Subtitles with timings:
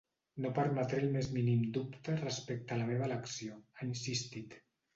[0.45, 4.61] No permetré el més mínim dubte respecte a la meva elecció, ha insistit.